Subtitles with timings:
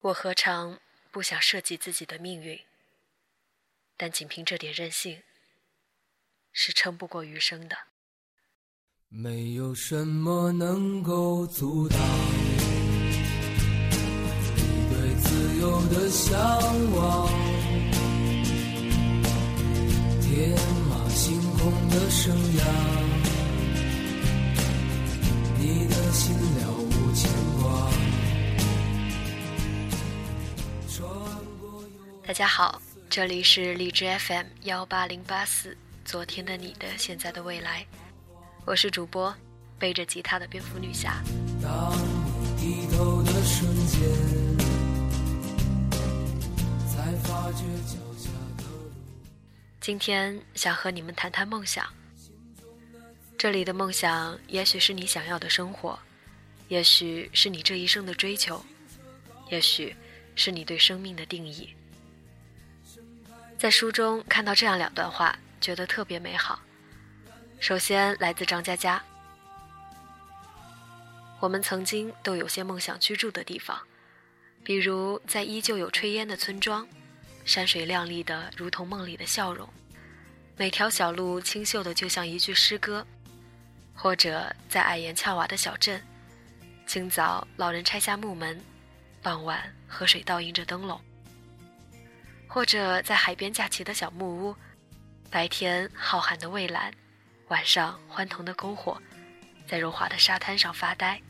[0.00, 0.78] 我何尝
[1.10, 2.60] 不想设计自己的命运？
[3.96, 5.24] 但仅凭这点任性，
[6.52, 7.76] 是撑不过余生的。
[9.08, 11.98] 没有什么能够阻挡
[14.54, 16.38] 你对自由的向
[16.92, 17.28] 往，
[20.22, 20.56] 天
[20.88, 22.62] 马行空的生涯，
[25.58, 25.97] 你的
[32.28, 32.82] 大家好。
[33.08, 35.74] 这里是荔枝 FM 幺八零八四，
[36.04, 37.86] 昨天的你的现在的未来，
[38.66, 39.34] 我是主播
[39.78, 41.22] 背着吉他的蝙蝠女侠。
[49.80, 51.86] 今天想和你们谈谈梦想。
[53.38, 55.98] 这里的梦想，也许是你想要的生活，
[56.68, 58.62] 也许是你这一生的追求，
[59.48, 59.96] 也许
[60.34, 61.74] 是你对生命的定义。
[63.58, 66.60] 在书中看到这样两段话，觉得特别美好。
[67.58, 69.02] 首先来自张嘉佳
[71.42, 73.76] ：“我们曾经都有些梦想居住的地方，
[74.62, 76.86] 比如在依旧有炊烟的村庄，
[77.44, 79.68] 山水亮丽的如同梦里的笑容，
[80.56, 83.02] 每条小路清秀的就像一句诗歌；
[83.92, 86.00] 或者在矮檐翘瓦的小镇，
[86.86, 88.62] 清早老人拆下木门，
[89.20, 91.00] 傍晚河水倒映着灯笼。”
[92.48, 94.56] 或者在海边架起的小木屋，
[95.30, 96.90] 白天浩瀚的蔚蓝，
[97.48, 99.00] 晚上欢腾的篝火，
[99.68, 101.20] 在柔滑的沙滩上发呆；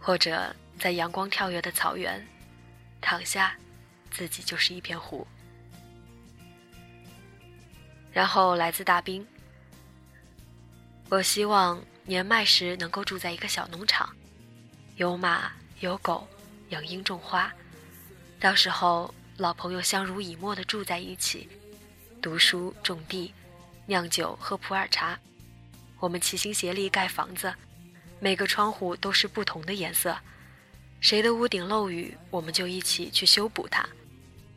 [0.00, 2.26] 或者在阳光跳跃的草原，
[3.00, 3.56] 躺下，
[4.10, 5.24] 自己就是一片湖。
[8.12, 9.24] 然后来自大兵，
[11.08, 14.14] 我希望年迈时能够住在一个小农场，
[14.96, 16.28] 有马有狗，
[16.70, 17.50] 养鹰种花，
[18.40, 19.14] 到时候。
[19.38, 21.48] 老朋友相濡以沫地住在一起，
[22.20, 23.32] 读书、种地、
[23.86, 25.18] 酿酒、喝普洱茶。
[25.98, 27.52] 我们齐心协力盖房子，
[28.20, 30.16] 每个窗户都是不同的颜色。
[31.00, 33.88] 谁的屋顶漏雨，我们就一起去修补它。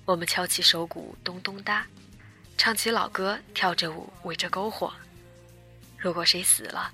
[0.03, 1.88] 我们敲起手鼓，咚咚哒，
[2.57, 4.94] 唱起老歌，跳着舞，围着篝火。
[5.97, 6.91] 如果谁死了，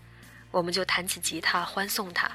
[0.51, 2.31] 我们就弹起吉他欢送他。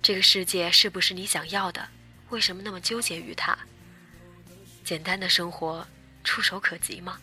[0.00, 1.88] 这个世界是不是你想要的？
[2.30, 3.56] 为什么那么纠结于它？
[4.86, 5.84] 简单的生活，
[6.22, 7.18] 触手可及吗？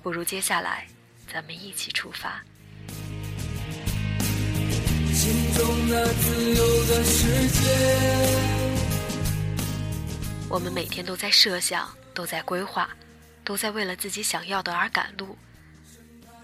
[0.00, 0.86] 不如接下来，
[1.26, 2.40] 咱们一起出发。
[10.48, 12.88] 我们每天都在设想，都在规划，
[13.42, 15.36] 都在为了自己想要的而赶路。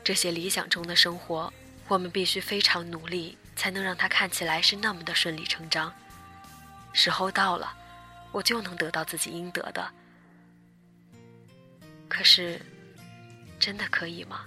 [0.03, 1.53] 这些理想中的生活，
[1.87, 5.95] 我们必须非常努力，才能让它看起来是那么的顺理成章。
[6.93, 7.73] 时候到了，
[8.33, 9.89] 我就能得到自己应得的。
[12.19, 12.61] 可是，
[13.61, 14.45] 真的可以吗？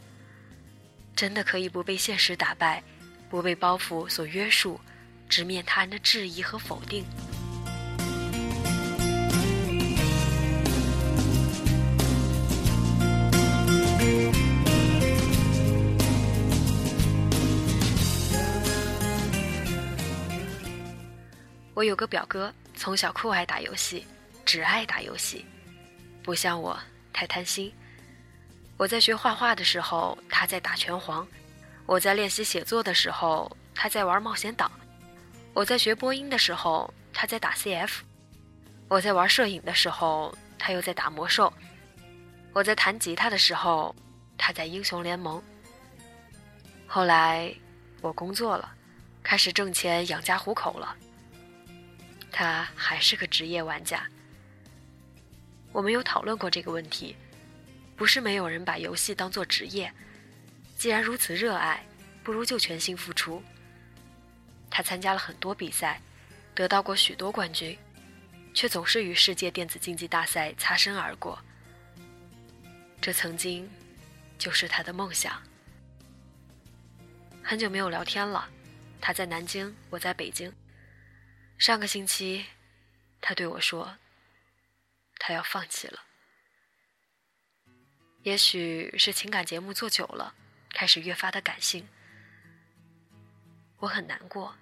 [1.16, 2.84] 真的可以不被现实打败，
[3.30, 4.78] 不被包袱所约束，
[5.30, 7.06] 直面他人的质疑和否定？
[21.74, 24.06] 我有个表哥，从小酷爱打游戏，
[24.44, 25.46] 只爱打游戏，
[26.22, 26.78] 不像我。
[27.14, 27.74] 太贪心。
[28.78, 31.26] 我在学画画的时候，他在打拳皇；
[31.86, 34.68] 我在练习写作的时候，他在玩冒险岛；
[35.54, 37.90] 我在学播音的时候，他在打 CF；
[38.88, 41.52] 我在玩摄影的时候，他又在打魔兽；
[42.54, 43.96] 我在弹吉他的时候，
[44.38, 45.42] 他在英雄联盟。
[46.88, 47.54] 后来，
[48.02, 48.74] 我工作了，
[49.22, 50.96] 开始挣钱养家糊口了，
[52.32, 54.04] 他还是个职业玩家。
[55.72, 57.16] 我们有讨论过这个问题，
[57.96, 59.92] 不是没有人把游戏当做职业。
[60.78, 61.86] 既然如此热爱，
[62.24, 63.42] 不如就全心付出。
[64.70, 66.02] 他参加了很多比赛，
[66.54, 67.78] 得到过许多冠军，
[68.54, 71.40] 却总是与世界电子竞技大赛擦身而过。
[73.00, 73.70] 这曾经
[74.38, 75.42] 就是他的梦想。
[77.44, 78.50] 很久没有聊天了，
[79.00, 80.52] 他在南京，我在北京。
[81.58, 82.46] 上个星期，
[83.20, 83.96] 他对我说。
[85.24, 86.00] 他要放弃了，
[88.24, 90.34] 也许是情感节目做久了，
[90.74, 91.88] 开始越发的感性。
[93.78, 94.56] 我很难过，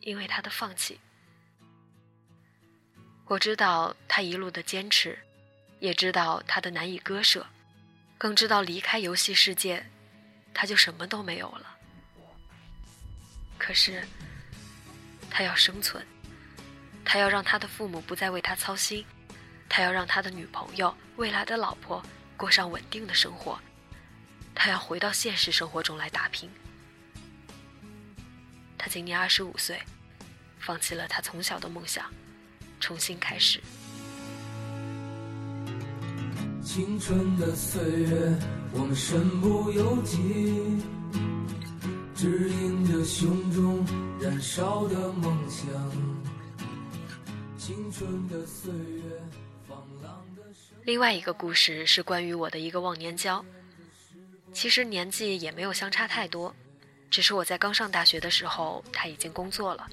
[0.00, 0.98] 因为他的放弃。
[3.26, 5.18] 我知道他一路的坚持，
[5.78, 7.46] 也知道他的难以割舍，
[8.16, 9.84] 更知道离开游戏世界，
[10.54, 11.76] 他就什么都没有了。
[13.58, 14.02] 可是，
[15.30, 16.02] 他要生存，
[17.04, 19.04] 他要让他的父母不再为他操心，
[19.72, 22.02] 他要让他的女朋友、未来的老婆
[22.36, 23.56] 过上稳定的生活，
[24.52, 26.50] 他要回到现实生活中来打拼。
[28.76, 29.80] 他今年二十五岁，
[30.58, 32.04] 放弃了他从小的梦想，
[32.80, 33.60] 重新开始。
[36.64, 38.38] 青春的岁月，
[38.72, 40.82] 我们身不由己，
[42.14, 43.86] 指引着胸中
[44.20, 45.68] 燃烧的梦想。
[47.56, 49.02] 青春的岁月，
[50.84, 53.44] 另外一个故事是关于我的一个忘年交，
[54.52, 56.54] 其实年纪也没有相差太多。
[57.10, 59.88] 只是我在刚上大学的时候，他已经工作了。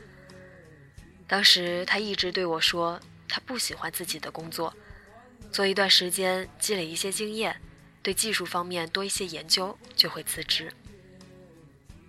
[1.27, 4.73] 当时他一直对我说，他不喜欢自己的工作，
[5.51, 7.59] 做一段时间积累一些经验，
[8.01, 10.71] 对技术方面多一些研究就会辞职。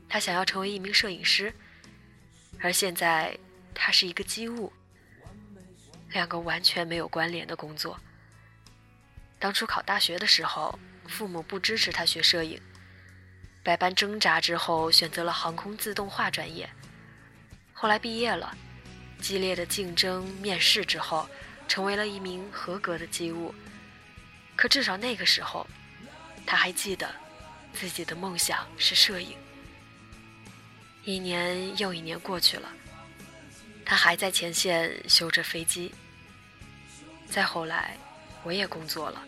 [0.09, 1.53] 他想要成为一名摄影师，
[2.61, 3.37] 而现在
[3.75, 4.73] 他是一个机务，
[6.13, 7.99] 两个完全没有关联的工作。
[9.39, 12.61] 当初考大学的时候，父母不支持他学摄影。
[13.63, 16.69] 百般挣扎之后，选择了航空自动化专业。
[17.73, 18.57] 后来毕业了，
[19.21, 21.29] 激烈的竞争面试之后，
[21.69, 23.55] 成为了一名合格的机务。
[24.57, 25.67] 可至少那个时候，
[26.45, 27.15] 他还记得
[27.73, 29.37] 自己的梦想是摄影。
[31.05, 32.69] 一年又一年过去了，
[33.85, 35.95] 他还在前线修着飞机。
[37.31, 37.97] 再后来，
[38.43, 39.23] 我也工作了，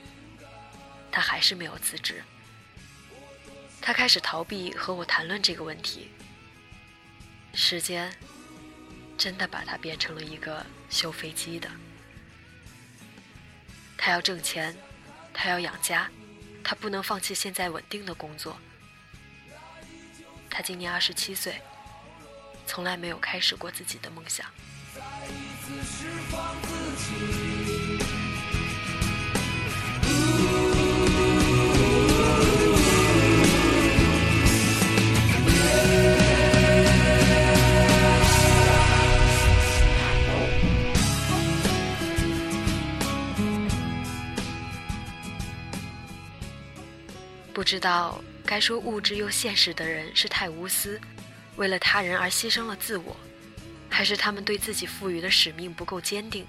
[1.11, 2.23] 他还是没有辞职。
[3.81, 6.11] 他开始逃避和我谈论这个问题。
[7.53, 8.13] 时间
[9.19, 11.69] 真的把他变成了一个修飞机的。
[13.97, 14.77] 他要挣钱，
[15.35, 16.09] 他要养家，
[16.63, 18.59] 他不能放弃现在稳定的工作。
[20.49, 21.61] 他今年二十七岁，
[22.67, 24.47] 从来没有开始过自己的梦想。
[26.63, 27.60] 不
[47.71, 51.01] 知道该说物质又现实的人是太无私，
[51.55, 53.17] 为了他人而牺牲了自我，
[53.89, 56.45] 还是他们对自己赋予的使命不够坚定。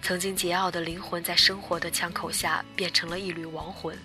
[0.00, 3.98] 曾经桀骜的灵魂在生活的枪口下变成了一缕亡魂，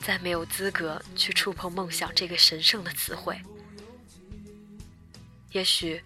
[0.00, 3.38] 再没有资格去触碰梦想这个神圣的词汇。
[5.52, 6.02] 也许，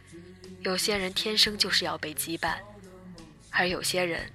[0.63, 2.57] 有些人天生就是要被羁绊，
[3.51, 4.29] 而有些人，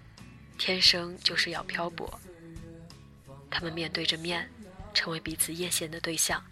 [0.57, 2.17] 天生就是要漂泊。
[3.51, 4.49] 他们面对着面。
[4.97, 6.43] 成为彼此艳羡的对象。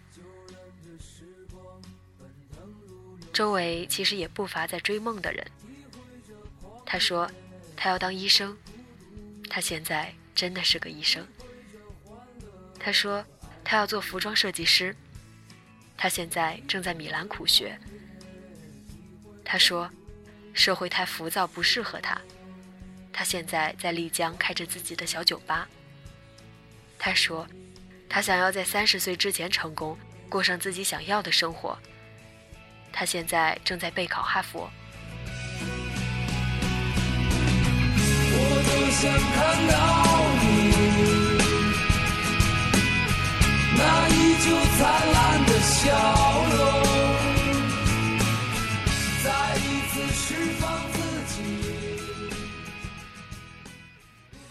[3.32, 5.44] 周围其实也不乏在追梦的人。
[6.86, 7.28] 他说，
[7.76, 8.56] 他要当医生，
[9.50, 11.26] 他现在真的是个医生。
[12.78, 13.26] 他说，
[13.64, 14.94] 他要做服装设计师，
[15.96, 17.76] 他现在正在米兰苦学。
[19.44, 19.90] 他说，
[20.54, 22.16] 社会太浮躁不适合他，
[23.12, 25.68] 他现在在丽江开着自己的小酒吧。
[26.96, 27.44] 他说。
[28.08, 29.98] 他想要在三十岁之前成功，
[30.28, 31.78] 过上自己想要的生活。
[32.92, 34.70] 他现在正在备考哈佛。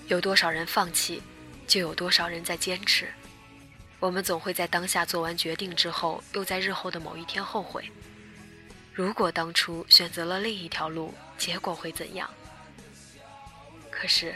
[0.07, 1.21] 有多少人放弃，
[1.65, 3.11] 就有多少人在坚持。
[3.99, 7.89] 我们总会在当下做完决定之后，又在日后的某一天后悔。
[8.93, 12.29] 如果当初选择了另一条路，结果会怎样？
[13.89, 14.35] 可是，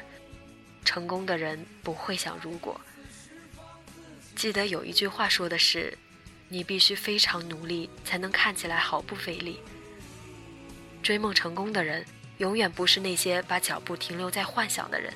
[0.84, 2.80] 成功的人不会想如果。
[4.36, 5.98] 记得有一句话说的是
[6.48, 9.60] ：“你必须非常努力，才能看起来毫不费力。”
[11.04, 12.06] 追梦成功的人，
[12.38, 15.14] 永远不是那些把脚步停留在幻想的人。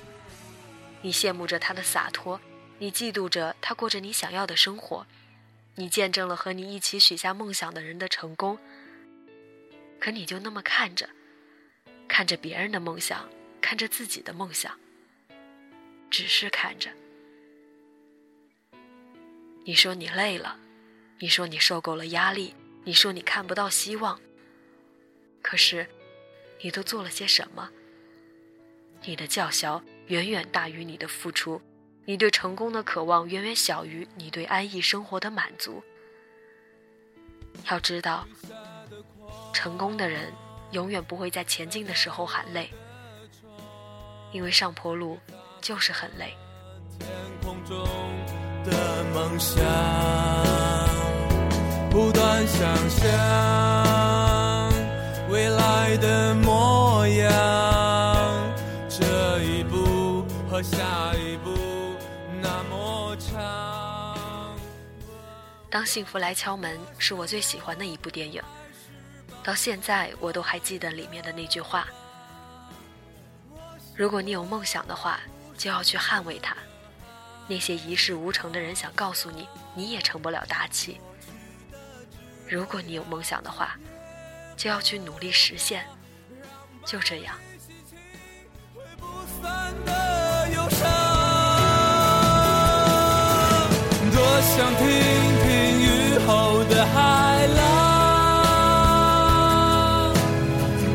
[1.02, 2.40] 你羡慕着他的洒脱。
[2.84, 5.08] 你嫉妒着他过着你想要的生活，
[5.76, 8.60] 你见证了和你一起许下梦想的人的成功，
[10.02, 11.10] 可你就那么看着，
[12.10, 13.30] 看着别人的梦想，
[13.62, 14.78] 看着自己的梦想，
[16.10, 16.90] 只是看着。
[19.64, 20.60] 你说你累了，
[21.20, 24.20] 你说你受够了压力，你说你看不到希望，
[25.42, 25.88] 可是，
[26.62, 27.70] 你都做了些什么？
[29.04, 31.62] 你的叫嚣远远大于你的付出。
[32.06, 35.84] 你对成功的渴望远远小于你对安逸生活的满足。
[37.70, 38.28] 要知道，
[39.54, 40.34] 成功的人
[40.72, 42.70] 永远不会在前进的时候喊累，
[44.32, 45.18] 因为上坡路
[45.62, 46.36] 就是很累。
[47.00, 47.10] 天
[47.42, 47.78] 空中
[48.66, 49.64] 的梦想，
[51.90, 53.10] 不断想象
[65.74, 68.40] 当幸福来敲门是我最喜欢的一部电影，
[69.44, 71.88] 到现在我都还记得里面的那句话：
[73.96, 75.20] 如果你有梦想的话，
[75.58, 76.56] 就要去捍卫它。
[77.48, 81.02] 那些一事无成的人想告诉你，你也成不了大器。
[82.48, 83.76] 如果你有梦想的话，
[84.56, 85.88] 就要去努力实现。
[86.86, 87.36] 就这样。
[94.36, 94.82] 我想听
[95.44, 95.48] 听
[95.80, 95.86] 雨
[96.26, 96.28] 后
[96.64, 96.98] 的海
[97.56, 97.62] 浪，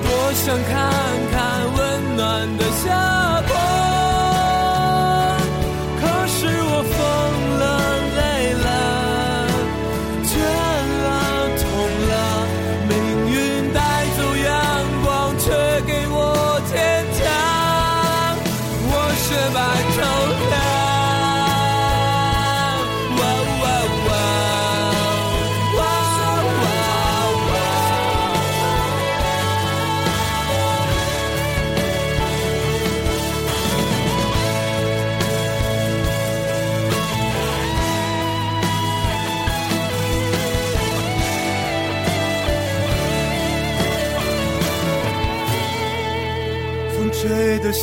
[0.03, 0.75] 多想看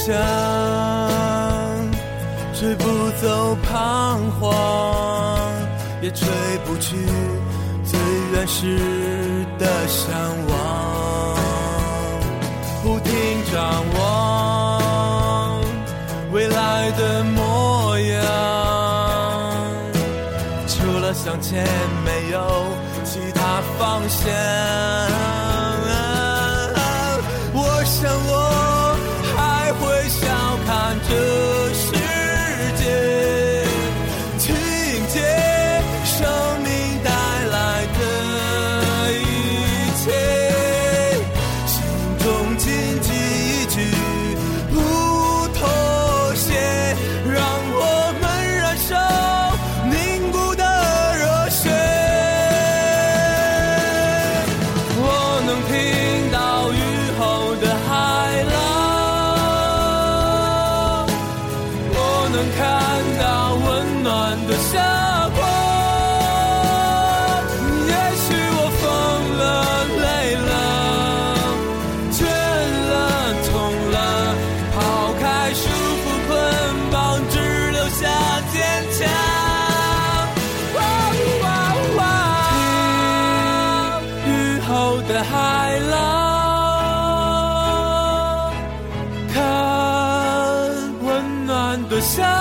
[0.06, 0.14] 想，
[2.54, 2.84] 吹不
[3.20, 4.52] 走彷徨，
[6.00, 6.28] 也吹
[6.64, 6.96] 不去
[7.84, 8.00] 最
[8.32, 8.78] 原始
[9.58, 10.14] 的向
[10.48, 11.36] 往。
[12.84, 13.12] 不停
[13.52, 15.64] 张望
[16.32, 18.22] 未来的模样，
[20.68, 21.66] 除了向前，
[22.06, 22.40] 没有
[23.04, 25.35] 其他方向。
[55.56, 55.74] 能听
[56.32, 56.76] 到雨
[57.18, 58.54] 后的海浪，
[61.94, 61.98] 我
[62.34, 62.60] 能看
[63.22, 63.24] 到
[63.64, 64.12] 温暖
[64.48, 64.74] 的笑
[85.16, 85.96] 的海浪，
[89.34, 89.40] 看
[91.06, 92.35] 温暖的笑